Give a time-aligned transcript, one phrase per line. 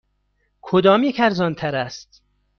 [0.61, 2.23] کدامیک ارزان تر است؟